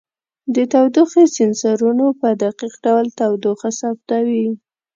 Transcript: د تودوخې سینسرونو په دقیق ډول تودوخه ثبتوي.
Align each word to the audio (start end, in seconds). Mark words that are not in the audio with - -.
د 0.55 0.57
تودوخې 0.71 1.23
سینسرونو 1.35 2.07
په 2.19 2.27
دقیق 2.43 2.73
ډول 2.85 3.05
تودوخه 3.19 3.69
ثبتوي. 3.79 4.47